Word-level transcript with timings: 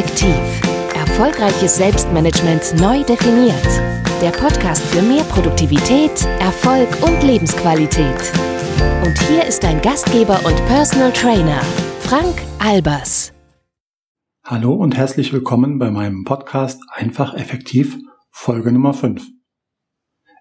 Effektiv. 0.00 0.62
Erfolgreiches 0.94 1.76
Selbstmanagement 1.76 2.74
neu 2.80 3.04
definiert. 3.04 3.66
Der 4.22 4.30
Podcast 4.30 4.82
für 4.86 5.02
mehr 5.02 5.24
Produktivität, 5.24 6.24
Erfolg 6.40 6.88
und 7.02 7.22
Lebensqualität. 7.22 8.32
Und 9.04 9.18
hier 9.28 9.44
ist 9.44 9.62
dein 9.62 9.82
Gastgeber 9.82 10.40
und 10.46 10.56
Personal 10.64 11.12
Trainer, 11.12 11.60
Frank 12.00 12.34
Albers. 12.58 13.34
Hallo 14.42 14.72
und 14.72 14.96
herzlich 14.96 15.34
willkommen 15.34 15.78
bei 15.78 15.90
meinem 15.90 16.24
Podcast 16.24 16.80
Einfach 16.94 17.34
Effektiv, 17.34 17.98
Folge 18.30 18.72
Nummer 18.72 18.94
5. 18.94 19.22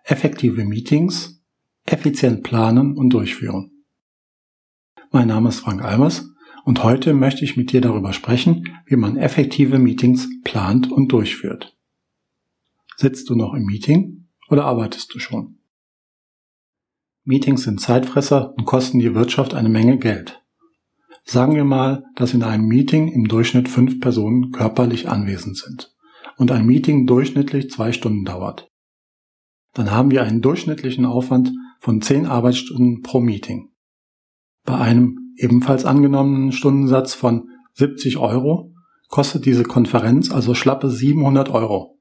Effektive 0.06 0.64
Meetings, 0.64 1.44
effizient 1.84 2.44
planen 2.44 2.96
und 2.96 3.10
durchführen. 3.10 3.84
Mein 5.12 5.28
Name 5.28 5.50
ist 5.50 5.60
Frank 5.60 5.84
Albers 5.84 6.30
und 6.70 6.84
heute 6.84 7.16
möchte 7.16 7.44
ich 7.44 7.58
mit 7.58 7.72
dir 7.72 7.82
darüber 7.82 8.14
sprechen, 8.14 8.64
wie 8.86 8.96
man 8.96 9.18
effektive 9.18 9.80
Meetings 9.80 10.30
plant 10.44 10.92
und 10.92 11.12
durchführt. 11.12 11.76
Sitzt 12.96 13.28
du 13.32 13.36
noch 13.36 13.56
im 13.56 13.64
Meeting 13.64 14.28
oder 14.50 14.66
arbeitest 14.66 15.12
du 15.12 15.18
schon? 15.18 15.58
Meetings 17.24 17.64
sind 17.64 17.82
Zeitfresser 17.82 18.54
und 18.56 18.66
kosten 18.66 19.00
die 19.00 19.16
Wirtschaft 19.16 19.56
eine 19.56 19.68
Menge 19.68 19.98
Geld. 19.98 20.44
Sagen 21.24 21.56
wir 21.56 21.64
mal, 21.64 22.04
dass 22.16 22.36
in 22.36 22.44
einem 22.44 22.68
Meeting 22.68 23.08
im 23.08 23.28
Durchschnitt 23.28 23.68
fünf 23.68 24.00
Personen 24.00 24.52
körperlich 24.52 25.10
anwesend 25.10 25.58
sind 25.58 25.96
und 26.38 26.52
ein 26.52 26.68
Meeting 26.68 27.08
durchschnittlich 27.08 27.72
zwei 27.72 27.94
Stunden 27.94 28.26
dauert. 28.26 28.70
Dann 29.74 29.90
haben 29.90 30.12
wir 30.12 30.22
einen 30.22 30.42
durchschnittlichen 30.42 31.08
Aufwand 31.08 31.52
von 31.80 32.00
zehn 32.04 32.28
Arbeitsstunden 32.28 33.02
pro 33.02 33.22
Meeting. 33.22 33.72
Bei 34.66 34.78
einem 34.78 35.29
ebenfalls 35.40 35.86
angenommenen 35.86 36.52
Stundensatz 36.52 37.14
von 37.14 37.50
70 37.74 38.18
Euro 38.18 38.74
kostet 39.08 39.46
diese 39.46 39.64
Konferenz 39.64 40.32
also 40.32 40.54
schlappe 40.54 40.90
700 40.90 41.50
Euro. 41.50 41.98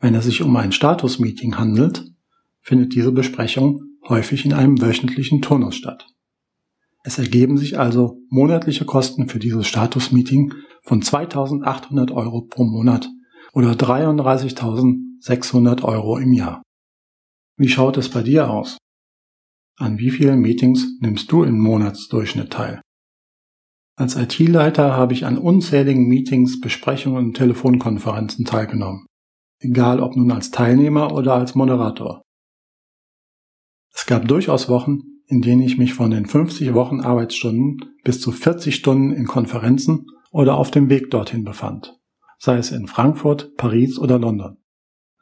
Wenn 0.00 0.14
es 0.14 0.24
sich 0.24 0.42
um 0.42 0.56
ein 0.56 0.72
Status-Meeting 0.72 1.58
handelt, 1.58 2.04
findet 2.60 2.94
diese 2.94 3.12
Besprechung 3.12 3.82
häufig 4.08 4.44
in 4.44 4.52
einem 4.52 4.80
wöchentlichen 4.80 5.42
Turnus 5.42 5.74
statt. 5.74 6.06
Es 7.02 7.18
ergeben 7.18 7.58
sich 7.58 7.76
also 7.78 8.20
monatliche 8.28 8.84
Kosten 8.84 9.28
für 9.28 9.40
dieses 9.40 9.66
Status-Meeting 9.66 10.54
von 10.82 11.02
2800 11.02 12.12
Euro 12.12 12.42
pro 12.42 12.62
Monat 12.64 13.08
oder 13.52 13.72
33.600 13.72 15.82
Euro 15.82 16.18
im 16.18 16.32
Jahr. 16.32 16.62
Wie 17.56 17.68
schaut 17.68 17.96
es 17.96 18.08
bei 18.08 18.22
dir 18.22 18.48
aus? 18.50 18.78
An 19.80 19.98
wie 19.98 20.10
vielen 20.10 20.40
Meetings 20.40 20.98
nimmst 21.00 21.30
du 21.30 21.44
im 21.44 21.60
Monatsdurchschnitt 21.60 22.52
teil? 22.52 22.80
Als 23.94 24.16
IT-Leiter 24.16 24.96
habe 24.96 25.12
ich 25.12 25.24
an 25.24 25.38
unzähligen 25.38 26.08
Meetings, 26.08 26.60
Besprechungen 26.60 27.26
und 27.26 27.36
Telefonkonferenzen 27.36 28.44
teilgenommen. 28.44 29.06
Egal 29.60 30.00
ob 30.00 30.16
nun 30.16 30.32
als 30.32 30.50
Teilnehmer 30.50 31.12
oder 31.12 31.34
als 31.34 31.54
Moderator. 31.54 32.22
Es 33.94 34.06
gab 34.06 34.26
durchaus 34.26 34.68
Wochen, 34.68 35.02
in 35.26 35.42
denen 35.42 35.62
ich 35.62 35.78
mich 35.78 35.94
von 35.94 36.10
den 36.10 36.26
50 36.26 36.74
Wochen 36.74 37.00
Arbeitsstunden 37.00 37.78
bis 38.02 38.20
zu 38.20 38.32
40 38.32 38.74
Stunden 38.74 39.12
in 39.12 39.26
Konferenzen 39.26 40.06
oder 40.32 40.56
auf 40.56 40.72
dem 40.72 40.90
Weg 40.90 41.10
dorthin 41.12 41.44
befand. 41.44 41.96
Sei 42.40 42.56
es 42.56 42.72
in 42.72 42.88
Frankfurt, 42.88 43.56
Paris 43.56 43.96
oder 43.98 44.18
London. 44.18 44.58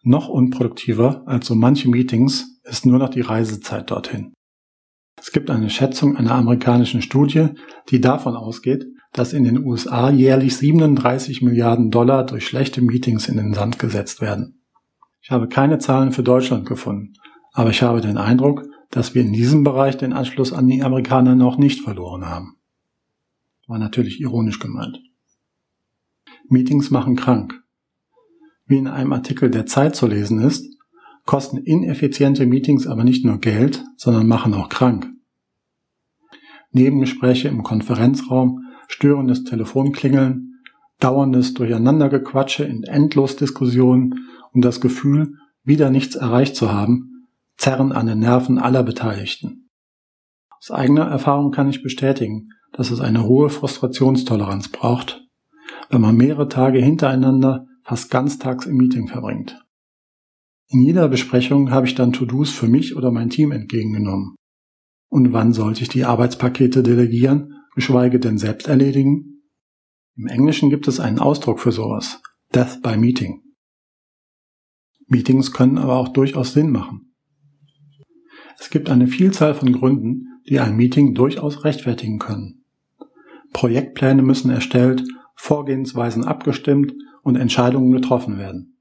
Noch 0.02 0.28
unproduktiver 0.28 1.26
als 1.26 1.46
so 1.46 1.54
manche 1.54 1.90
Meetings 1.90 2.60
ist 2.64 2.86
nur 2.86 2.98
noch 2.98 3.10
die 3.10 3.22
Reisezeit 3.22 3.90
dorthin. 3.90 4.35
Es 5.18 5.32
gibt 5.32 5.50
eine 5.50 5.70
Schätzung 5.70 6.16
einer 6.16 6.34
amerikanischen 6.34 7.02
Studie, 7.02 7.48
die 7.88 8.00
davon 8.00 8.36
ausgeht, 8.36 8.86
dass 9.12 9.32
in 9.32 9.44
den 9.44 9.64
USA 9.64 10.10
jährlich 10.10 10.56
37 10.56 11.40
Milliarden 11.42 11.90
Dollar 11.90 12.26
durch 12.26 12.46
schlechte 12.46 12.82
Meetings 12.82 13.28
in 13.28 13.38
den 13.38 13.54
Sand 13.54 13.78
gesetzt 13.78 14.20
werden. 14.20 14.62
Ich 15.22 15.30
habe 15.30 15.48
keine 15.48 15.78
Zahlen 15.78 16.12
für 16.12 16.22
Deutschland 16.22 16.66
gefunden, 16.66 17.14
aber 17.52 17.70
ich 17.70 17.82
habe 17.82 18.00
den 18.00 18.18
Eindruck, 18.18 18.64
dass 18.90 19.14
wir 19.14 19.22
in 19.22 19.32
diesem 19.32 19.64
Bereich 19.64 19.96
den 19.96 20.12
Anschluss 20.12 20.52
an 20.52 20.68
die 20.68 20.82
Amerikaner 20.82 21.34
noch 21.34 21.56
nicht 21.56 21.82
verloren 21.82 22.26
haben. 22.26 22.56
War 23.66 23.78
natürlich 23.78 24.20
ironisch 24.20 24.60
gemeint. 24.60 25.00
Meetings 26.48 26.90
machen 26.90 27.16
krank. 27.16 27.60
Wie 28.66 28.76
in 28.76 28.86
einem 28.86 29.12
Artikel 29.12 29.50
der 29.50 29.66
Zeit 29.66 29.96
zu 29.96 30.06
lesen 30.06 30.40
ist, 30.40 30.64
kosten 31.24 31.56
ineffiziente 31.56 32.46
Meetings 32.46 32.86
aber 32.86 33.02
nicht 33.02 33.24
nur 33.24 33.38
Geld, 33.38 33.84
sondern 33.96 34.28
machen 34.28 34.54
auch 34.54 34.68
krank. 34.68 35.08
Nebengespräche 36.76 37.48
im 37.48 37.62
Konferenzraum, 37.62 38.60
störendes 38.86 39.42
Telefonklingeln, 39.44 40.60
dauerndes 41.00 41.54
Durcheinandergequatsche 41.54 42.64
in 42.64 42.84
Endlosdiskussionen 42.84 44.28
und 44.52 44.64
das 44.64 44.80
Gefühl, 44.80 45.34
wieder 45.64 45.90
nichts 45.90 46.14
erreicht 46.14 46.54
zu 46.54 46.72
haben, 46.72 47.26
zerren 47.56 47.90
an 47.90 48.06
den 48.06 48.20
Nerven 48.20 48.58
aller 48.58 48.84
Beteiligten. 48.84 49.68
Aus 50.58 50.70
eigener 50.70 51.06
Erfahrung 51.06 51.50
kann 51.50 51.68
ich 51.68 51.82
bestätigen, 51.82 52.50
dass 52.72 52.90
es 52.90 53.00
eine 53.00 53.24
hohe 53.24 53.50
Frustrationstoleranz 53.50 54.68
braucht, 54.68 55.22
wenn 55.90 56.00
man 56.00 56.16
mehrere 56.16 56.48
Tage 56.48 56.78
hintereinander 56.78 57.66
fast 57.82 58.10
ganztags 58.10 58.66
im 58.66 58.76
Meeting 58.76 59.08
verbringt. 59.08 59.58
In 60.68 60.80
jeder 60.80 61.08
Besprechung 61.08 61.70
habe 61.70 61.86
ich 61.86 61.94
dann 61.94 62.12
To-Dos 62.12 62.50
für 62.50 62.68
mich 62.68 62.96
oder 62.96 63.10
mein 63.10 63.30
Team 63.30 63.52
entgegengenommen. 63.52 64.34
Und 65.08 65.32
wann 65.32 65.52
sollte 65.52 65.82
ich 65.82 65.88
die 65.88 66.04
Arbeitspakete 66.04 66.82
delegieren, 66.82 67.54
geschweige 67.74 68.18
denn 68.18 68.38
selbst 68.38 68.68
erledigen? 68.68 69.42
Im 70.16 70.26
Englischen 70.26 70.70
gibt 70.70 70.88
es 70.88 71.00
einen 71.00 71.18
Ausdruck 71.18 71.60
für 71.60 71.72
sowas. 71.72 72.20
Death 72.54 72.82
by 72.82 72.96
Meeting. 72.96 73.42
Meetings 75.08 75.52
können 75.52 75.78
aber 75.78 75.96
auch 75.96 76.08
durchaus 76.08 76.52
Sinn 76.52 76.70
machen. 76.70 77.14
Es 78.58 78.70
gibt 78.70 78.88
eine 78.88 79.06
Vielzahl 79.06 79.54
von 79.54 79.72
Gründen, 79.72 80.40
die 80.48 80.58
ein 80.58 80.76
Meeting 80.76 81.14
durchaus 81.14 81.64
rechtfertigen 81.64 82.18
können. 82.18 82.64
Projektpläne 83.52 84.22
müssen 84.22 84.50
erstellt, 84.50 85.04
Vorgehensweisen 85.34 86.24
abgestimmt 86.24 86.94
und 87.22 87.36
Entscheidungen 87.36 87.92
getroffen 87.92 88.38
werden. 88.38 88.75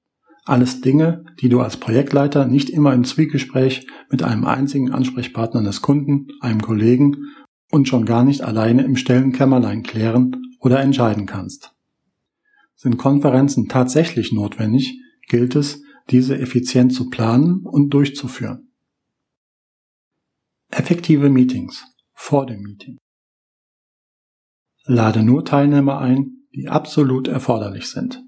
Alles 0.46 0.82
Dinge, 0.82 1.26
die 1.42 1.50
du 1.50 1.60
als 1.60 1.78
Projektleiter 1.78 2.46
nicht 2.46 2.70
immer 2.70 2.94
im 2.94 3.04
Zwiegespräch 3.04 3.88
mit 4.12 4.22
einem 4.22 4.46
einzigen 4.46 4.92
Ansprechpartner 4.92 5.64
des 5.64 5.82
Kunden, 5.82 6.28
einem 6.40 6.62
Kollegen 6.62 7.34
und 7.72 7.88
schon 7.88 8.06
gar 8.06 8.24
nicht 8.24 8.44
alleine 8.44 8.84
im 8.84 8.96
stillen 8.96 9.32
Kämmerlein 9.32 9.82
klären 9.82 10.36
oder 10.60 10.80
entscheiden 10.82 11.26
kannst. 11.26 11.74
Sind 12.76 12.98
Konferenzen 12.98 13.68
tatsächlich 13.70 14.32
notwendig, 14.32 15.02
gilt 15.28 15.56
es, 15.56 15.82
diese 16.12 16.38
effizient 16.38 16.94
zu 16.94 17.10
planen 17.10 17.62
und 17.66 17.90
durchzuführen. 17.90 18.72
Effektive 20.70 21.30
Meetings 21.30 21.84
vor 22.14 22.46
dem 22.46 22.62
Meeting. 22.62 22.98
Lade 24.84 25.24
nur 25.24 25.44
Teilnehmer 25.44 25.98
ein, 25.98 26.46
die 26.54 26.68
absolut 26.68 27.28
erforderlich 27.28 27.88
sind. 27.88 28.24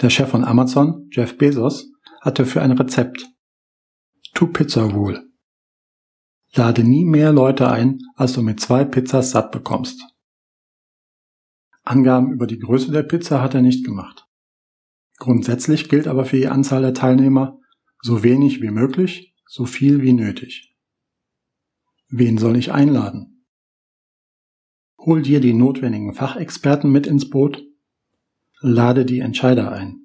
Der 0.00 0.08
Chef 0.08 0.30
von 0.30 0.44
Amazon, 0.44 1.10
Jeff 1.10 1.36
Bezos, 1.36 1.92
hatte 2.22 2.46
für 2.46 2.62
ein 2.62 2.72
Rezept 2.72 3.28
Two 4.32 4.46
Pizza 4.46 4.84
Rule. 4.84 5.28
Lade 6.54 6.84
nie 6.84 7.04
mehr 7.04 7.32
Leute 7.32 7.70
ein, 7.70 7.98
als 8.16 8.32
du 8.32 8.40
mit 8.40 8.60
zwei 8.60 8.86
Pizzas 8.86 9.32
satt 9.32 9.52
bekommst. 9.52 10.00
Angaben 11.84 12.32
über 12.32 12.46
die 12.46 12.58
Größe 12.58 12.92
der 12.92 13.02
Pizza 13.02 13.42
hat 13.42 13.54
er 13.54 13.60
nicht 13.60 13.84
gemacht. 13.84 14.26
Grundsätzlich 15.18 15.90
gilt 15.90 16.08
aber 16.08 16.24
für 16.24 16.36
die 16.36 16.48
Anzahl 16.48 16.80
der 16.80 16.94
Teilnehmer 16.94 17.58
so 18.00 18.22
wenig 18.22 18.62
wie 18.62 18.70
möglich, 18.70 19.34
so 19.44 19.66
viel 19.66 20.00
wie 20.00 20.14
nötig. 20.14 20.74
Wen 22.08 22.38
soll 22.38 22.56
ich 22.56 22.72
einladen? 22.72 23.44
Hol 24.96 25.20
dir 25.20 25.40
die 25.40 25.52
notwendigen 25.52 26.14
Fachexperten 26.14 26.90
mit 26.90 27.06
ins 27.06 27.28
Boot 27.28 27.62
lade 28.60 29.04
die 29.04 29.20
Entscheider 29.20 29.72
ein. 29.72 29.99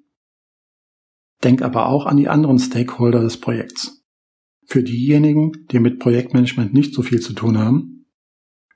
Denk 1.45 1.62
aber 1.62 1.88
auch 1.88 2.07
an 2.07 2.18
die 2.18 2.27
anderen 2.27 2.59
Stakeholder 2.59 3.21
des 3.21 3.39
Projekts. 3.39 4.03
Für 4.68 4.83
diejenigen, 4.83 5.51
die 5.71 5.80
mit 5.80 6.00
Projektmanagement 6.00 6.74
nicht 6.74 6.94
so 6.94 7.03
viel 7.03 7.19
zu 7.21 7.33
tun 7.33 7.59
haben, 7.59 8.07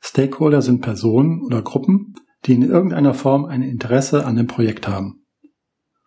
Stakeholder 0.01 0.61
sind 0.61 0.81
Personen 0.81 1.41
oder 1.41 1.63
Gruppen, 1.63 2.13
die 2.45 2.53
in 2.53 2.61
irgendeiner 2.61 3.15
Form 3.15 3.45
ein 3.45 3.63
Interesse 3.63 4.23
an 4.25 4.35
dem 4.35 4.45
Projekt 4.45 4.87
haben 4.87 5.25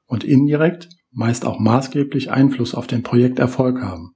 und 0.06 0.22
indirekt, 0.22 0.88
meist 1.10 1.44
auch 1.44 1.58
maßgeblich 1.58 2.30
Einfluss 2.30 2.74
auf 2.74 2.86
den 2.86 3.02
Projekterfolg 3.02 3.82
haben. 3.82 4.12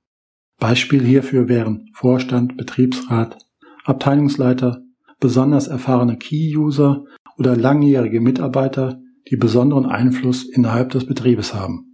Beispiel 0.58 1.04
hierfür 1.04 1.48
wären 1.48 1.88
Vorstand, 1.94 2.56
Betriebsrat, 2.56 3.38
Abteilungsleiter, 3.84 4.82
besonders 5.19 5.66
erfahrene 5.66 6.16
Key-User 6.16 7.04
oder 7.38 7.56
langjährige 7.56 8.20
Mitarbeiter, 8.20 9.00
die 9.31 9.37
besonderen 9.37 9.87
Einfluss 9.87 10.48
innerhalb 10.48 10.90
des 10.90 11.06
Betriebes 11.06 11.52
haben. 11.52 11.86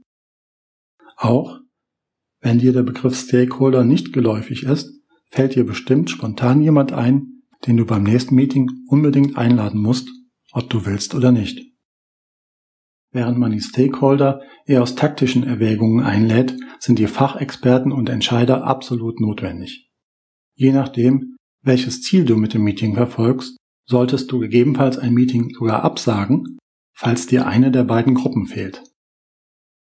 Auch 1.23 1.61
wenn 2.41 2.59
dir 2.59 2.73
der 2.73 2.83
Begriff 2.83 3.17
Stakeholder 3.17 3.85
nicht 3.85 4.13
geläufig 4.13 4.65
ist, 4.65 4.93
fällt 5.29 5.55
dir 5.55 5.65
bestimmt 5.65 6.11
spontan 6.11 6.61
jemand 6.61 6.93
ein, 6.93 7.43
den 7.67 7.77
du 7.77 7.87
beim 7.87 8.03
nächsten 8.03 8.35
Meeting 8.35 8.69
unbedingt 8.89 9.37
einladen 9.37 9.81
musst 9.81 10.09
ob 10.53 10.69
du 10.71 10.87
willst 10.87 11.15
oder 11.15 11.33
nicht. 11.33 11.67
Während 13.11 13.39
man 13.39 13.53
die 13.53 13.61
Stakeholder 13.61 14.43
eher 14.67 14.83
aus 14.83 14.95
taktischen 14.95 15.43
Erwägungen 15.43 16.05
einlädt, 16.05 16.57
sind 16.79 16.99
die 16.99 17.07
Fachexperten 17.07 17.93
und 17.93 18.09
Entscheider 18.09 18.65
absolut 18.65 19.21
notwendig. 19.21 19.91
Je 20.55 20.73
nachdem, 20.73 21.37
welches 21.63 22.03
Ziel 22.03 22.25
du 22.25 22.37
mit 22.37 22.55
dem 22.55 22.63
Meeting 22.63 22.95
verfolgst, 22.95 23.57
solltest 23.87 24.31
du 24.31 24.39
gegebenenfalls 24.39 24.99
ein 24.99 25.13
Meeting 25.13 25.51
sogar 25.51 25.83
absagen, 25.83 26.59
falls 26.95 27.27
dir 27.27 27.47
eine 27.47 27.71
der 27.71 27.85
beiden 27.85 28.15
Gruppen 28.15 28.47
fehlt. 28.47 28.83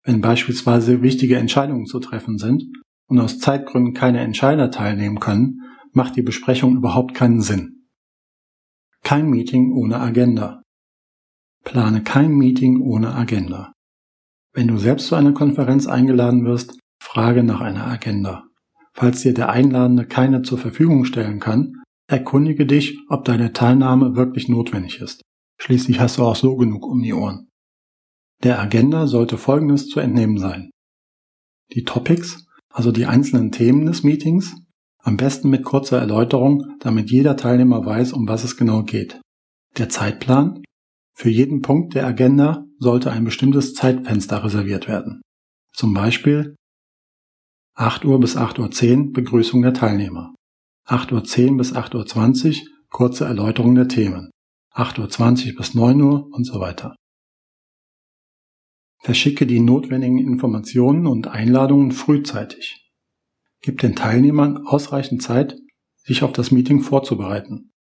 Wenn 0.09 0.23
beispielsweise 0.23 1.03
wichtige 1.03 1.37
Entscheidungen 1.37 1.85
zu 1.85 2.01
treffen 2.01 2.39
sind 2.39 2.65
und 3.11 3.21
aus 3.21 3.41
Zeitgründen 3.41 3.93
keine 3.93 4.21
Entscheider 4.21 4.71
teilnehmen 4.71 5.21
können, 5.21 5.61
macht 5.93 6.17
die 6.17 6.23
Besprechung 6.23 6.79
überhaupt 6.79 7.13
keinen 7.13 7.43
Sinn. 7.43 7.91
Kein 9.05 9.29
Meeting 9.29 9.71
ohne 9.75 10.01
Agenda. 10.01 10.63
Plane 11.63 12.03
kein 12.03 12.31
Meeting 12.31 12.81
ohne 12.81 13.15
Agenda. 13.15 13.75
Wenn 14.55 14.69
du 14.69 14.79
selbst 14.79 15.09
zu 15.09 15.15
einer 15.15 15.33
Konferenz 15.33 15.87
eingeladen 15.87 16.47
wirst, 16.47 16.79
frage 17.03 17.43
nach 17.43 17.61
einer 17.61 17.87
Agenda. 17.87 18.45
Falls 18.95 19.21
dir 19.21 19.35
der 19.35 19.51
Einladende 19.51 20.07
keine 20.07 20.41
zur 20.41 20.57
Verfügung 20.57 21.05
stellen 21.05 21.39
kann, 21.39 21.83
erkundige 22.09 22.65
dich, 22.65 22.99
ob 23.11 23.27
deine 23.27 23.53
Teilnahme 23.53 24.17
wirklich 24.17 24.49
notwendig 24.49 25.03
ist. 25.03 25.21
Schließlich 25.61 26.01
hast 26.01 26.17
du 26.17 26.23
auch 26.23 26.37
so 26.37 26.57
genug 26.57 26.87
um 26.87 27.03
die 27.03 27.13
Ohren. 27.13 27.48
Der 28.45 28.61
Agenda 28.61 29.07
sollte 29.07 29.37
Folgendes 29.37 29.89
zu 29.89 30.01
entnehmen 30.01 30.39
sein. 30.39 30.71
Die 31.75 31.85
Topics, 31.85 32.47
also 32.71 32.93
die 32.93 33.07
einzelnen 33.07 33.51
Themen 33.51 33.87
des 33.87 34.05
Meetings, 34.05 34.55
am 34.99 35.17
besten 35.17 35.51
mit 35.51 35.65
kurzer 35.65 35.99
Erläuterung, 35.99 36.77
damit 36.81 37.11
jeder 37.11 37.37
Teilnehmer 37.37 37.85
weiß, 37.85 38.13
um 38.13 38.29
was 38.29 38.45
es 38.45 38.57
genau 38.57 38.83
geht. 38.83 39.21
Der 39.77 39.89
Zeitplan. 39.89 40.63
Für 41.15 41.31
jeden 41.31 41.63
Punkt 41.63 41.95
der 41.95 42.07
Agenda 42.07 42.65
sollte 42.79 43.11
ein 43.11 43.25
bestimmtes 43.25 43.75
Zeitfenster 43.75 44.45
reserviert 44.45 44.87
werden. 44.87 45.21
Zum 45.73 45.93
Beispiel 45.93 46.55
8 47.75 48.05
Uhr 48.05 48.21
bis 48.21 48.37
8.10 48.37 49.07
Uhr 49.07 49.13
Begrüßung 49.13 49.63
der 49.63 49.75
Teilnehmer. 49.75 50.35
8.10 50.87 51.51
Uhr 51.51 51.57
bis 51.59 51.73
8.20 51.75 52.63
Uhr 52.63 52.69
kurze 52.91 53.25
Erläuterung 53.25 53.75
der 53.75 53.89
Themen. 53.89 54.31
8.20 54.75 55.51
Uhr 55.51 55.57
bis 55.57 55.75
9 55.75 56.01
Uhr 56.01 56.29
und 56.33 56.45
so 56.45 56.61
weiter. 56.61 56.95
Verschicke 59.01 59.47
die 59.47 59.61
notwendigen 59.61 60.19
Informationen 60.19 61.07
und 61.07 61.29
Einladungen 61.29 61.93
frühzeitig. 61.93 62.91
Gib 63.61 63.81
den 63.81 63.95
Teilnehmern 63.95 64.59
ausreichend 64.67 65.23
Zeit, 65.23 65.57
sich 65.97 66.23
auf 66.23 66.33
das 66.33 66.51
Meeting 66.51 66.81
vorzubereiten. 66.81 67.73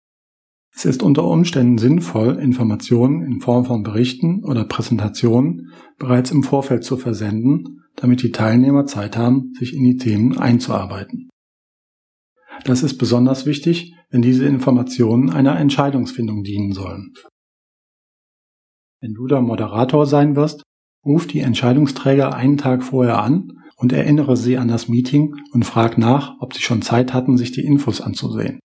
Es 0.75 0.85
ist 0.85 1.03
unter 1.03 1.25
Umständen 1.25 1.79
sinnvoll, 1.79 2.39
Informationen 2.39 3.23
in 3.23 3.41
Form 3.41 3.65
von 3.65 3.83
Berichten 3.83 4.45
oder 4.45 4.65
Präsentationen 4.65 5.73
bereits 5.99 6.31
im 6.31 6.43
Vorfeld 6.43 6.85
zu 6.85 6.97
versenden, 6.97 7.85
damit 7.97 8.23
die 8.23 8.31
Teilnehmer 8.31 8.87
Zeit 8.87 9.17
haben, 9.17 9.55
sich 9.59 9.75
in 9.75 9.83
die 9.83 9.97
Themen 9.97 10.39
einzuarbeiten. 10.39 11.31
Das 12.65 12.83
ist 12.83 12.99
besonders 12.99 13.47
wichtig, 13.47 13.95
wenn 14.11 14.23
diese 14.23 14.47
Informationen 14.47 15.31
einer 15.31 15.59
Entscheidungsfindung 15.59 16.43
dienen 16.43 16.73
sollen. 16.73 17.13
Wenn 19.01 19.15
du 19.15 19.27
der 19.27 19.41
Moderator 19.41 20.07
sein 20.07 20.37
wirst, 20.37 20.63
ruf 21.09 21.27
die 21.27 21.41
Entscheidungsträger 21.41 22.35
einen 22.35 22.59
Tag 22.59 22.85
vorher 22.85 23.21
an 23.21 23.55
und 23.77 23.93
erinnere 23.93 24.37
sie 24.37 24.59
an 24.59 24.69
das 24.69 24.89
Meeting 24.89 25.35
und 25.53 25.65
frag 25.65 25.97
nach, 25.97 26.37
ob 26.39 26.53
sie 26.53 26.61
schon 26.61 26.83
Zeit 26.83 27.15
hatten, 27.15 27.39
sich 27.39 27.51
die 27.51 27.65
Infos 27.65 28.01
anzusehen. 28.01 28.61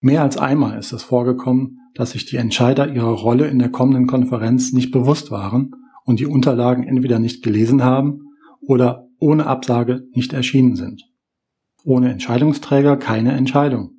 Mehr 0.00 0.22
als 0.22 0.36
einmal 0.36 0.78
ist 0.78 0.92
es 0.92 1.04
vorgekommen, 1.04 1.78
dass 1.94 2.10
sich 2.10 2.26
die 2.26 2.36
Entscheider 2.36 2.92
ihrer 2.92 3.12
Rolle 3.12 3.46
in 3.46 3.60
der 3.60 3.70
kommenden 3.70 4.06
Konferenz 4.06 4.72
nicht 4.72 4.90
bewusst 4.90 5.30
waren 5.30 5.70
und 6.04 6.18
die 6.18 6.26
Unterlagen 6.26 6.82
entweder 6.82 7.20
nicht 7.20 7.44
gelesen 7.44 7.84
haben 7.84 8.20
oder 8.60 9.06
ohne 9.18 9.46
Absage 9.46 10.02
nicht 10.12 10.32
erschienen 10.32 10.74
sind. 10.74 11.04
Ohne 11.84 12.10
Entscheidungsträger 12.10 12.96
keine 12.96 13.32
Entscheidung. 13.32 13.92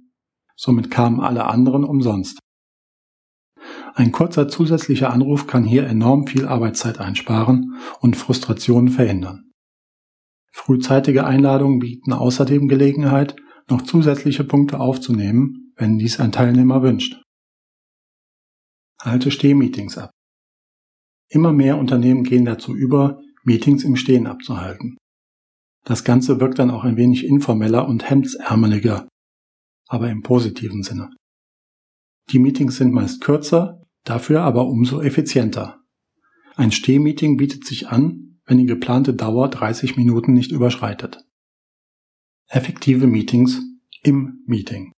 Somit 0.58 0.92
kamen 0.92 1.22
alle 1.22 1.46
anderen 1.46 1.84
umsonst. 1.86 2.40
Ein 3.94 4.12
kurzer 4.12 4.48
zusätzlicher 4.48 5.12
Anruf 5.12 5.48
kann 5.48 5.64
hier 5.64 5.86
enorm 5.88 6.28
viel 6.28 6.46
Arbeitszeit 6.46 7.00
einsparen 7.00 7.76
und 8.00 8.18
Frustrationen 8.18 8.90
verhindern. 8.90 9.52
Frühzeitige 10.52 11.26
Einladungen 11.26 11.80
bieten 11.80 12.14
außerdem 12.14 12.68
Gelegenheit, 12.68 13.36
noch 13.70 13.82
zusätzliche 13.82 14.44
Punkte 14.44 14.80
aufzunehmen, 14.80 15.74
wenn 15.76 15.98
dies 15.98 16.20
ein 16.20 16.32
Teilnehmer 16.32 16.82
wünscht. 16.82 17.22
Halte 19.02 19.32
Stehmeetings 19.32 19.98
ab. 19.98 20.12
Immer 21.30 21.52
mehr 21.52 21.78
Unternehmen 21.78 22.24
gehen 22.24 22.46
dazu 22.46 22.76
über, 22.76 23.20
Meetings 23.44 23.84
im 23.84 23.96
Stehen 23.96 24.28
abzuhalten. 24.28 24.98
Das 25.84 26.04
Ganze 26.04 26.40
wirkt 26.40 26.58
dann 26.58 26.72
auch 26.72 26.84
ein 26.84 26.98
wenig 26.98 27.26
informeller 27.26 27.88
und 27.88 28.10
hemdsärmeliger, 28.10 29.08
aber 29.88 30.10
im 30.10 30.24
positiven 30.24 30.82
Sinne. 30.82 31.12
Die 32.32 32.40
Meetings 32.40 32.78
sind 32.78 32.92
meist 32.92 33.22
kürzer, 33.22 33.84
dafür 34.04 34.42
aber 34.42 34.68
umso 34.68 35.02
effizienter. 35.02 35.82
Ein 36.56 36.72
Stehmeeting 36.72 37.38
bietet 37.38 37.66
sich 37.66 37.88
an, 37.88 38.40
wenn 38.46 38.58
die 38.58 38.66
geplante 38.66 39.14
Dauer 39.14 39.50
30 39.50 39.98
Minuten 39.98 40.34
nicht 40.34 40.52
überschreitet. 40.52 41.26
Effektive 42.48 43.08
Meetings 43.08 43.62
im 44.04 44.44
Meeting. 44.46 44.92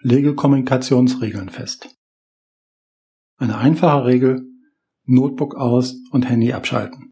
Lege 0.00 0.34
Kommunikationsregeln 0.34 1.50
fest. 1.50 1.94
Eine 3.36 3.58
einfache 3.58 4.06
Regel, 4.06 4.46
Notebook 5.04 5.54
aus 5.54 5.96
und 6.10 6.28
Handy 6.28 6.52
abschalten. 6.52 7.10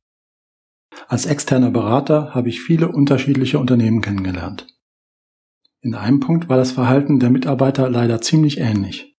Als 1.07 1.27
externer 1.27 1.71
Berater 1.71 2.35
habe 2.35 2.49
ich 2.49 2.61
viele 2.61 2.89
unterschiedliche 2.89 3.59
Unternehmen 3.59 4.01
kennengelernt. 4.01 4.67
In 5.81 5.95
einem 5.95 6.21
Punkt 6.21 6.49
war 6.49 6.57
das 6.57 6.73
Verhalten 6.73 7.21
der 7.21 7.31
Mitarbeiter 7.31 7.89
leider 7.89 8.21
ziemlich 8.21 8.59
ähnlich. 8.59 9.17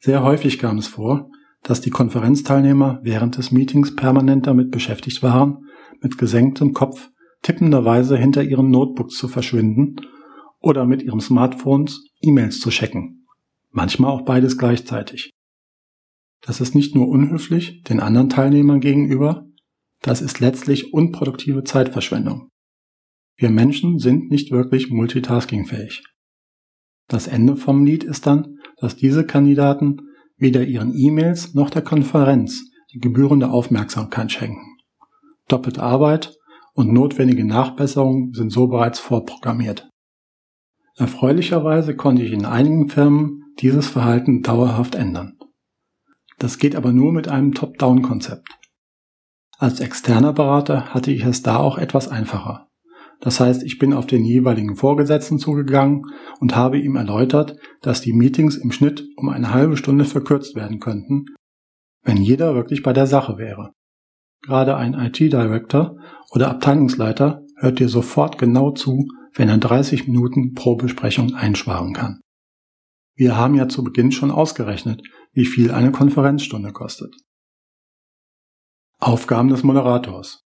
Sehr 0.00 0.22
häufig 0.22 0.58
kam 0.58 0.78
es 0.78 0.88
vor, 0.88 1.30
dass 1.62 1.80
die 1.80 1.90
Konferenzteilnehmer 1.90 3.00
während 3.02 3.36
des 3.36 3.52
Meetings 3.52 3.94
permanent 3.94 4.46
damit 4.46 4.70
beschäftigt 4.70 5.22
waren, 5.22 5.66
mit 6.00 6.18
gesenktem 6.18 6.72
Kopf 6.72 7.10
tippenderweise 7.42 8.16
hinter 8.16 8.42
ihren 8.42 8.70
Notebooks 8.70 9.16
zu 9.16 9.28
verschwinden 9.28 9.96
oder 10.58 10.86
mit 10.86 11.02
ihrem 11.02 11.20
Smartphones 11.20 12.04
E-Mails 12.20 12.60
zu 12.60 12.70
checken. 12.70 13.26
Manchmal 13.70 14.10
auch 14.10 14.22
beides 14.22 14.58
gleichzeitig. 14.58 15.30
Das 16.40 16.60
ist 16.60 16.74
nicht 16.74 16.94
nur 16.94 17.08
unhöflich 17.08 17.82
den 17.82 18.00
anderen 18.00 18.28
Teilnehmern 18.28 18.80
gegenüber, 18.80 19.46
das 20.02 20.22
ist 20.22 20.40
letztlich 20.40 20.94
unproduktive 20.94 21.62
Zeitverschwendung. 21.64 22.48
Wir 23.40 23.48
Menschen 23.48 23.98
sind 23.98 24.30
nicht 24.30 24.50
wirklich 24.50 24.90
multitaskingfähig. 24.90 26.04
Das 27.08 27.26
Ende 27.26 27.56
vom 27.56 27.86
Lied 27.86 28.04
ist 28.04 28.26
dann, 28.26 28.58
dass 28.76 28.96
diese 28.96 29.24
Kandidaten 29.24 30.02
weder 30.36 30.62
ihren 30.62 30.94
E-Mails 30.94 31.54
noch 31.54 31.70
der 31.70 31.80
Konferenz 31.80 32.70
die 32.92 32.98
gebührende 32.98 33.50
Aufmerksamkeit 33.50 34.30
schenken. 34.30 34.76
Doppelte 35.48 35.82
Arbeit 35.82 36.36
und 36.74 36.92
notwendige 36.92 37.46
Nachbesserungen 37.46 38.34
sind 38.34 38.52
so 38.52 38.66
bereits 38.66 38.98
vorprogrammiert. 38.98 39.88
Erfreulicherweise 40.96 41.96
konnte 41.96 42.22
ich 42.22 42.32
in 42.32 42.44
einigen 42.44 42.90
Firmen 42.90 43.44
dieses 43.58 43.88
Verhalten 43.88 44.42
dauerhaft 44.42 44.96
ändern. 44.96 45.38
Das 46.36 46.58
geht 46.58 46.76
aber 46.76 46.92
nur 46.92 47.10
mit 47.10 47.28
einem 47.28 47.54
Top-Down-Konzept. 47.54 48.48
Als 49.56 49.80
externer 49.80 50.34
Berater 50.34 50.92
hatte 50.92 51.10
ich 51.10 51.24
es 51.24 51.40
da 51.40 51.56
auch 51.56 51.78
etwas 51.78 52.06
einfacher. 52.08 52.69
Das 53.20 53.38
heißt, 53.38 53.62
ich 53.62 53.78
bin 53.78 53.92
auf 53.92 54.06
den 54.06 54.24
jeweiligen 54.24 54.76
Vorgesetzten 54.76 55.38
zugegangen 55.38 56.06
und 56.40 56.56
habe 56.56 56.78
ihm 56.78 56.96
erläutert, 56.96 57.56
dass 57.82 58.00
die 58.00 58.14
Meetings 58.14 58.56
im 58.56 58.72
Schnitt 58.72 59.06
um 59.16 59.28
eine 59.28 59.52
halbe 59.52 59.76
Stunde 59.76 60.06
verkürzt 60.06 60.54
werden 60.56 60.80
könnten, 60.80 61.26
wenn 62.02 62.16
jeder 62.16 62.54
wirklich 62.54 62.82
bei 62.82 62.94
der 62.94 63.06
Sache 63.06 63.36
wäre. 63.36 63.72
Gerade 64.42 64.76
ein 64.76 64.94
IT-Director 64.94 65.98
oder 66.30 66.50
Abteilungsleiter 66.50 67.44
hört 67.56 67.78
dir 67.78 67.90
sofort 67.90 68.38
genau 68.38 68.70
zu, 68.70 69.06
wenn 69.34 69.50
er 69.50 69.58
30 69.58 70.06
Minuten 70.08 70.54
pro 70.54 70.76
Besprechung 70.76 71.34
einsparen 71.34 71.92
kann. 71.92 72.20
Wir 73.14 73.36
haben 73.36 73.54
ja 73.54 73.68
zu 73.68 73.84
Beginn 73.84 74.12
schon 74.12 74.30
ausgerechnet, 74.30 75.02
wie 75.32 75.44
viel 75.44 75.72
eine 75.72 75.92
Konferenzstunde 75.92 76.72
kostet. 76.72 77.14
Aufgaben 78.98 79.48
des 79.48 79.62
Moderators. 79.62 80.42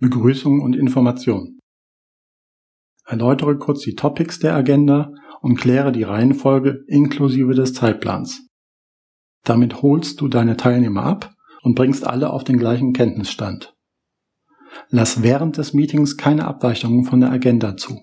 Begrüßung 0.00 0.62
und 0.62 0.74
Information. 0.76 1.58
Erläutere 3.04 3.58
kurz 3.58 3.82
die 3.82 3.94
Topics 3.94 4.38
der 4.38 4.54
Agenda 4.54 5.12
und 5.42 5.56
kläre 5.56 5.92
die 5.92 6.04
Reihenfolge 6.04 6.84
inklusive 6.86 7.52
des 7.52 7.74
Zeitplans. 7.74 8.48
Damit 9.44 9.82
holst 9.82 10.20
du 10.22 10.28
deine 10.28 10.56
Teilnehmer 10.56 11.02
ab 11.02 11.34
und 11.62 11.74
bringst 11.74 12.06
alle 12.06 12.30
auf 12.30 12.44
den 12.44 12.58
gleichen 12.58 12.94
Kenntnisstand. 12.94 13.74
Lass 14.88 15.22
während 15.22 15.58
des 15.58 15.74
Meetings 15.74 16.16
keine 16.16 16.46
Abweichungen 16.46 17.04
von 17.04 17.20
der 17.20 17.30
Agenda 17.30 17.76
zu. 17.76 18.00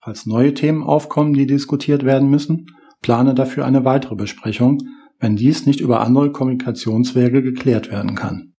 Falls 0.00 0.24
neue 0.24 0.54
Themen 0.54 0.84
aufkommen, 0.84 1.32
die 1.32 1.46
diskutiert 1.46 2.04
werden 2.04 2.30
müssen, 2.30 2.66
plane 3.02 3.34
dafür 3.34 3.64
eine 3.64 3.84
weitere 3.84 4.14
Besprechung, 4.14 4.78
wenn 5.18 5.34
dies 5.34 5.66
nicht 5.66 5.80
über 5.80 6.00
andere 6.00 6.30
Kommunikationswege 6.30 7.42
geklärt 7.42 7.90
werden 7.90 8.14
kann. 8.14 8.54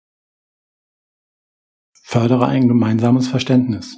Fördere 2.11 2.47
ein 2.47 2.67
gemeinsames 2.67 3.27
Verständnis. 3.27 3.95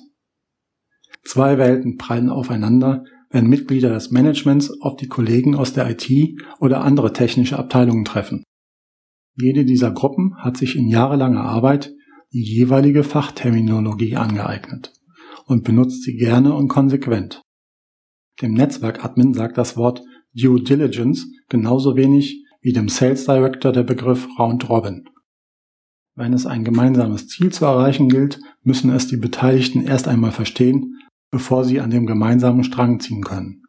Zwei 1.23 1.57
Welten 1.57 1.95
prallen 1.95 2.29
aufeinander, 2.29 3.05
wenn 3.29 3.47
Mitglieder 3.47 3.87
des 3.87 4.11
Managements 4.11 4.69
auf 4.81 4.97
die 4.97 5.07
Kollegen 5.07 5.55
aus 5.55 5.71
der 5.71 5.89
IT 5.89 6.11
oder 6.59 6.83
andere 6.83 7.13
technische 7.13 7.57
Abteilungen 7.57 8.03
treffen. 8.03 8.43
Jede 9.37 9.63
dieser 9.63 9.91
Gruppen 9.91 10.35
hat 10.35 10.57
sich 10.57 10.75
in 10.75 10.89
jahrelanger 10.89 11.45
Arbeit 11.45 11.93
die 12.33 12.43
jeweilige 12.43 13.05
Fachterminologie 13.05 14.17
angeeignet 14.17 14.91
und 15.45 15.63
benutzt 15.63 16.03
sie 16.03 16.17
gerne 16.17 16.53
und 16.53 16.67
konsequent. 16.67 17.41
Dem 18.41 18.55
Netzwerkadmin 18.55 19.33
sagt 19.33 19.57
das 19.57 19.77
Wort 19.77 20.03
Due 20.33 20.61
Diligence 20.61 21.27
genauso 21.47 21.95
wenig 21.95 22.43
wie 22.59 22.73
dem 22.73 22.89
Sales 22.89 23.23
Director 23.23 23.71
der 23.71 23.83
Begriff 23.83 24.27
Round 24.37 24.67
Robin. 24.67 25.05
Wenn 26.15 26.33
es 26.33 26.45
ein 26.45 26.63
gemeinsames 26.63 27.27
Ziel 27.27 27.51
zu 27.51 27.65
erreichen 27.65 28.09
gilt, 28.09 28.39
müssen 28.63 28.91
es 28.91 29.07
die 29.07 29.17
Beteiligten 29.17 29.81
erst 29.81 30.07
einmal 30.07 30.31
verstehen, 30.31 30.99
bevor 31.31 31.63
sie 31.63 31.79
an 31.79 31.89
dem 31.89 32.05
gemeinsamen 32.05 32.63
Strang 32.63 32.99
ziehen 32.99 33.23
können. 33.23 33.63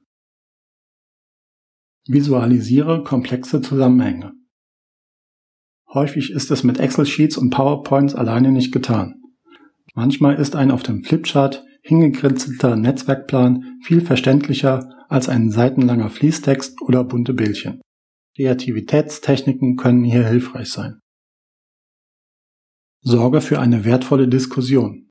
Visualisiere 2.08 3.04
komplexe 3.04 3.60
Zusammenhänge. 3.60 4.32
Häufig 5.94 6.30
ist 6.30 6.50
es 6.50 6.64
mit 6.64 6.80
Excel-Sheets 6.80 7.36
und 7.36 7.50
PowerPoints 7.50 8.14
alleine 8.14 8.50
nicht 8.50 8.72
getan. 8.72 9.22
Manchmal 9.94 10.36
ist 10.36 10.56
ein 10.56 10.70
auf 10.70 10.82
dem 10.82 11.04
Flipchart 11.04 11.64
hingekritzelter 11.82 12.76
Netzwerkplan 12.76 13.78
viel 13.84 14.00
verständlicher 14.00 14.88
als 15.08 15.28
ein 15.28 15.50
seitenlanger 15.50 16.10
Fließtext 16.10 16.80
oder 16.82 17.04
bunte 17.04 17.34
Bildchen. 17.34 17.82
Kreativitätstechniken 18.34 19.76
können 19.76 20.02
hier 20.02 20.26
hilfreich 20.26 20.70
sein. 20.70 21.01
Sorge 23.04 23.40
für 23.40 23.58
eine 23.58 23.84
wertvolle 23.84 24.28
Diskussion. 24.28 25.10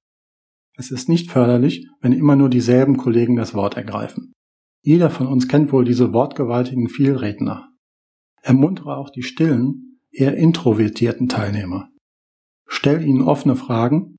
Es 0.78 0.92
ist 0.92 1.10
nicht 1.10 1.30
förderlich, 1.30 1.88
wenn 2.00 2.14
immer 2.14 2.38
nur 2.38 2.50
dieselben 2.50 2.96
Kollegen 2.96 3.36
das 3.36 3.54
Wort 3.54 3.76
ergreifen. 3.76 4.32
Jeder 4.82 5.10
von 5.10 5.28
uns 5.28 5.50
kennt 5.50 5.74
wohl 5.74 5.84
diese 5.84 6.14
wortgewaltigen 6.14 6.88
Vielredner. 6.88 7.70
Ermuntere 8.42 8.96
auch 8.96 9.10
die 9.10 9.24
stillen, 9.24 10.00
eher 10.10 10.38
introvertierten 10.38 11.28
Teilnehmer. 11.28 11.90
Stell 12.66 13.06
ihnen 13.06 13.22
offene 13.22 13.58
Fragen. 13.58 14.16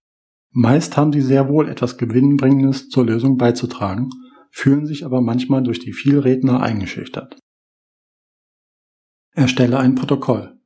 Meist 0.51 0.99
haben 0.99 1.13
sie 1.13 1.23
sehr 1.23 1.49
wohl 1.49 1.67
etwas 1.67 1.97
Gewinnbringendes 1.97 2.91
zur 2.91 3.07
Lösung 3.07 3.39
beizutragen, 3.39 4.11
fühlen 4.51 4.85
sich 4.85 5.07
aber 5.07 5.23
manchmal 5.23 5.63
durch 5.63 5.81
die 5.81 5.95
Vielredner 5.95 6.63
eingeschüchtert. 6.63 7.39
Erstelle 9.35 9.79
ein 9.79 9.95
Protokoll. 9.95 10.62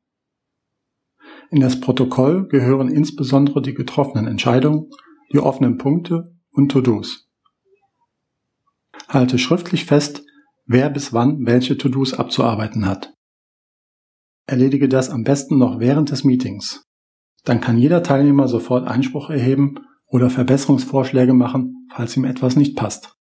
In 1.50 1.60
das 1.60 1.80
Protokoll 1.80 2.48
gehören 2.48 2.88
insbesondere 2.88 3.62
die 3.62 3.74
getroffenen 3.74 4.26
Entscheidungen, 4.26 4.90
die 5.32 5.38
offenen 5.38 5.78
Punkte 5.78 6.34
und 6.50 6.70
To-Dos. 6.70 7.28
Halte 9.08 9.38
schriftlich 9.38 9.84
fest, 9.84 10.24
wer 10.64 10.90
bis 10.90 11.12
wann 11.12 11.46
welche 11.46 11.78
To-Dos 11.78 12.14
abzuarbeiten 12.14 12.86
hat. 12.86 13.14
Erledige 14.46 14.88
das 14.88 15.10
am 15.10 15.22
besten 15.22 15.58
noch 15.58 15.78
während 15.78 16.10
des 16.10 16.24
Meetings. 16.24 16.84
Dann 17.44 17.60
kann 17.60 17.78
jeder 17.78 18.02
Teilnehmer 18.02 18.48
sofort 18.48 18.86
Einspruch 18.88 19.30
erheben 19.30 19.76
oder 20.06 20.30
Verbesserungsvorschläge 20.30 21.34
machen, 21.34 21.86
falls 21.92 22.16
ihm 22.16 22.24
etwas 22.24 22.56
nicht 22.56 22.76
passt. 22.76 23.16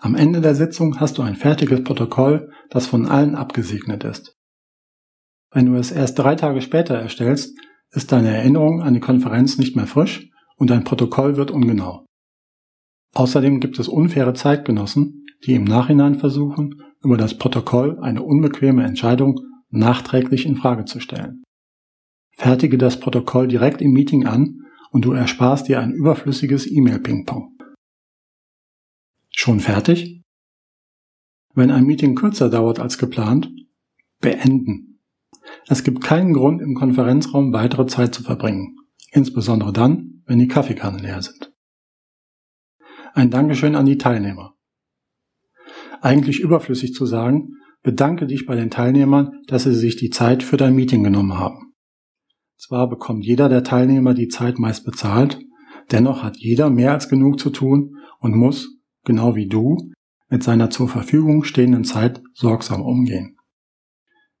Am 0.00 0.14
Ende 0.14 0.40
der 0.40 0.54
Sitzung 0.54 1.00
hast 1.00 1.18
du 1.18 1.22
ein 1.22 1.36
fertiges 1.36 1.82
Protokoll, 1.82 2.50
das 2.70 2.86
von 2.86 3.06
allen 3.06 3.34
abgesegnet 3.34 4.04
ist. 4.04 4.37
Wenn 5.50 5.66
du 5.66 5.74
es 5.76 5.90
erst 5.90 6.18
drei 6.18 6.34
Tage 6.34 6.60
später 6.60 6.96
erstellst, 6.96 7.56
ist 7.90 8.12
deine 8.12 8.36
Erinnerung 8.36 8.82
an 8.82 8.94
die 8.94 9.00
Konferenz 9.00 9.58
nicht 9.58 9.76
mehr 9.76 9.86
frisch 9.86 10.30
und 10.56 10.70
dein 10.70 10.84
Protokoll 10.84 11.36
wird 11.36 11.50
ungenau. 11.50 12.04
Außerdem 13.14 13.60
gibt 13.60 13.78
es 13.78 13.88
unfaire 13.88 14.34
Zeitgenossen, 14.34 15.24
die 15.46 15.54
im 15.54 15.64
Nachhinein 15.64 16.16
versuchen, 16.16 16.82
über 17.02 17.16
das 17.16 17.38
Protokoll 17.38 17.98
eine 18.00 18.22
unbequeme 18.22 18.84
Entscheidung 18.84 19.40
nachträglich 19.70 20.46
in 20.46 20.56
Frage 20.56 20.84
zu 20.84 21.00
stellen. 21.00 21.42
Fertige 22.32 22.78
das 22.78 23.00
Protokoll 23.00 23.48
direkt 23.48 23.80
im 23.80 23.92
Meeting 23.92 24.26
an 24.26 24.66
und 24.90 25.04
du 25.04 25.12
ersparst 25.12 25.68
dir 25.68 25.80
ein 25.80 25.92
überflüssiges 25.92 26.70
E-Mail-Ping-Pong. 26.70 27.58
Schon 29.30 29.60
fertig? 29.60 30.22
Wenn 31.54 31.70
ein 31.70 31.84
Meeting 31.84 32.14
kürzer 32.14 32.50
dauert 32.50 32.78
als 32.78 32.98
geplant, 32.98 33.50
beenden. 34.20 34.87
Es 35.66 35.84
gibt 35.84 36.02
keinen 36.02 36.32
Grund, 36.32 36.60
im 36.62 36.74
Konferenzraum 36.74 37.52
weitere 37.52 37.86
Zeit 37.86 38.14
zu 38.14 38.22
verbringen, 38.22 38.76
insbesondere 39.12 39.72
dann, 39.72 40.22
wenn 40.26 40.38
die 40.38 40.48
Kaffeekannen 40.48 41.00
leer 41.00 41.22
sind. 41.22 41.52
Ein 43.14 43.30
Dankeschön 43.30 43.74
an 43.74 43.86
die 43.86 43.98
Teilnehmer. 43.98 44.54
Eigentlich 46.00 46.40
überflüssig 46.40 46.94
zu 46.94 47.06
sagen, 47.06 47.58
Bedanke 47.82 48.26
dich 48.26 48.44
bei 48.44 48.56
den 48.56 48.70
Teilnehmern, 48.70 49.40
dass 49.46 49.62
sie 49.62 49.74
sich 49.74 49.96
die 49.96 50.10
Zeit 50.10 50.42
für 50.42 50.56
dein 50.56 50.74
Meeting 50.74 51.02
genommen 51.04 51.38
haben. 51.38 51.72
Zwar 52.56 52.88
bekommt 52.88 53.24
jeder 53.24 53.48
der 53.48 53.62
Teilnehmer 53.62 54.14
die 54.14 54.28
Zeit 54.28 54.58
meist 54.58 54.84
bezahlt, 54.84 55.40
dennoch 55.92 56.22
hat 56.22 56.36
jeder 56.36 56.70
mehr 56.70 56.92
als 56.92 57.08
genug 57.08 57.38
zu 57.38 57.50
tun 57.50 57.96
und 58.18 58.36
muss, 58.36 58.68
genau 59.04 59.36
wie 59.36 59.48
du, 59.48 59.90
mit 60.28 60.42
seiner 60.42 60.68
zur 60.70 60.88
Verfügung 60.88 61.44
stehenden 61.44 61.84
Zeit 61.84 62.20
sorgsam 62.34 62.82
umgehen. 62.82 63.37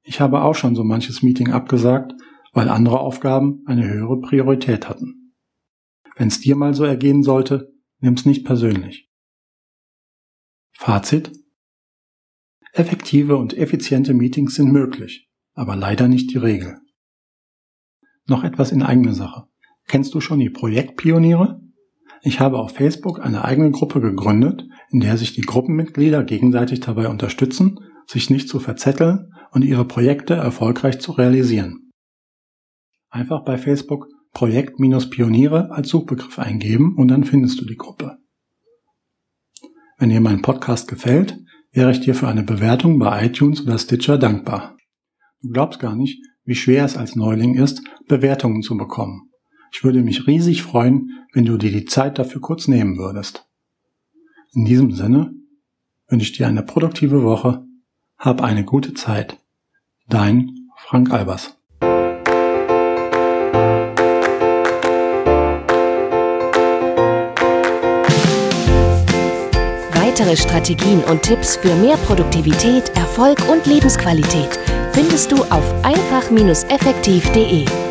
Ich 0.08 0.22
habe 0.22 0.40
auch 0.40 0.54
schon 0.54 0.74
so 0.74 0.84
manches 0.84 1.22
Meeting 1.22 1.52
abgesagt, 1.52 2.14
weil 2.54 2.70
andere 2.70 2.98
Aufgaben 2.98 3.62
eine 3.66 3.86
höhere 3.86 4.18
Priorität 4.18 4.88
hatten. 4.88 5.34
Wenn 6.16 6.28
es 6.28 6.40
dir 6.40 6.56
mal 6.56 6.72
so 6.72 6.84
ergehen 6.84 7.22
sollte, 7.22 7.74
nimm's 8.00 8.24
nicht 8.24 8.46
persönlich. 8.46 9.10
Fazit 10.72 11.30
Effektive 12.72 13.36
und 13.36 13.52
effiziente 13.52 14.14
Meetings 14.14 14.54
sind 14.54 14.72
möglich, 14.72 15.28
aber 15.52 15.76
leider 15.76 16.08
nicht 16.08 16.32
die 16.32 16.38
Regel. 16.38 16.78
Noch 18.26 18.44
etwas 18.44 18.72
in 18.72 18.82
eigener 18.82 19.12
Sache. 19.12 19.44
Kennst 19.88 20.14
du 20.14 20.22
schon 20.22 20.38
die 20.38 20.48
Projektpioniere? 20.48 21.60
Ich 22.22 22.40
habe 22.40 22.58
auf 22.58 22.74
Facebook 22.74 23.20
eine 23.20 23.44
eigene 23.44 23.72
Gruppe 23.72 24.00
gegründet, 24.00 24.64
in 24.90 25.00
der 25.00 25.18
sich 25.18 25.34
die 25.34 25.42
Gruppenmitglieder 25.42 26.24
gegenseitig 26.24 26.80
dabei 26.80 27.08
unterstützen, 27.08 27.78
sich 28.06 28.30
nicht 28.30 28.48
zu 28.48 28.58
verzetteln 28.58 29.34
und 29.52 29.62
ihre 29.62 29.84
Projekte 29.84 30.34
erfolgreich 30.34 31.00
zu 31.00 31.12
realisieren. 31.12 31.90
Einfach 33.10 33.44
bei 33.44 33.58
Facebook 33.58 34.08
Projekt-Pioniere 34.32 35.70
als 35.70 35.88
Suchbegriff 35.88 36.38
eingeben 36.38 36.94
und 36.96 37.08
dann 37.08 37.24
findest 37.24 37.60
du 37.60 37.64
die 37.64 37.76
Gruppe. 37.76 38.18
Wenn 39.98 40.10
dir 40.10 40.20
mein 40.20 40.42
Podcast 40.42 40.86
gefällt, 40.88 41.38
wäre 41.72 41.90
ich 41.90 42.00
dir 42.00 42.14
für 42.14 42.28
eine 42.28 42.42
Bewertung 42.42 42.98
bei 42.98 43.26
iTunes 43.26 43.62
oder 43.62 43.78
Stitcher 43.78 44.18
dankbar. 44.18 44.76
Du 45.42 45.50
glaubst 45.50 45.80
gar 45.80 45.96
nicht, 45.96 46.22
wie 46.44 46.54
schwer 46.54 46.84
es 46.84 46.96
als 46.96 47.16
Neuling 47.16 47.54
ist, 47.54 47.82
Bewertungen 48.06 48.62
zu 48.62 48.76
bekommen. 48.76 49.30
Ich 49.72 49.84
würde 49.84 50.02
mich 50.02 50.26
riesig 50.26 50.62
freuen, 50.62 51.10
wenn 51.32 51.44
du 51.44 51.58
dir 51.58 51.70
die 51.70 51.84
Zeit 51.84 52.18
dafür 52.18 52.40
kurz 52.40 52.68
nehmen 52.68 52.96
würdest. 52.96 53.46
In 54.54 54.64
diesem 54.64 54.92
Sinne 54.92 55.34
wünsche 56.08 56.30
ich 56.30 56.36
dir 56.36 56.46
eine 56.46 56.62
produktive 56.62 57.22
Woche. 57.22 57.64
Hab 58.18 58.42
eine 58.42 58.64
gute 58.64 58.94
Zeit. 58.94 59.38
Dein 60.08 60.70
Frank 60.76 61.12
Albers. 61.12 61.56
Weitere 69.92 70.36
Strategien 70.36 71.04
und 71.04 71.22
Tipps 71.22 71.54
für 71.54 71.72
mehr 71.76 71.96
Produktivität, 71.98 72.88
Erfolg 72.96 73.38
und 73.48 73.66
Lebensqualität 73.66 74.58
findest 74.92 75.30
du 75.30 75.36
auf 75.44 75.84
einfach-effektiv.de. 75.84 77.87